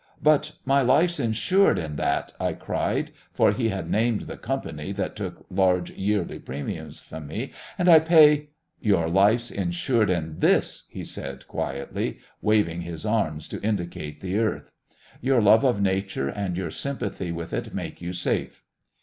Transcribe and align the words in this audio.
"But 0.23 0.53
my 0.65 0.81
life's 0.81 1.19
insured 1.19 1.77
in 1.77 1.95
that," 1.97 2.33
I 2.39 2.53
cried, 2.53 3.11
for 3.33 3.51
he 3.51 3.69
had 3.69 3.87
named 3.87 4.21
the 4.21 4.35
company 4.35 4.91
that 4.93 5.15
took 5.15 5.45
large 5.51 5.91
yearly 5.91 6.39
premiums 6.39 6.99
from 6.99 7.27
me; 7.27 7.51
"and 7.77 7.87
I 7.87 7.99
pay..." 7.99 8.49
"Your 8.81 9.07
life's 9.11 9.51
insured 9.51 10.09
in 10.09 10.39
this," 10.39 10.87
he 10.89 11.03
said 11.03 11.47
quietly, 11.47 12.17
waving 12.41 12.81
his 12.81 13.05
arms 13.05 13.47
to 13.49 13.61
indicate 13.61 14.21
the 14.21 14.39
Earth. 14.39 14.71
"Your 15.21 15.39
love 15.39 15.63
of 15.63 15.79
Nature 15.79 16.29
and 16.29 16.57
your 16.57 16.71
sympathy 16.71 17.31
with 17.31 17.53
it 17.53 17.71
make 17.71 18.01
you 18.01 18.11
safe." 18.11 18.63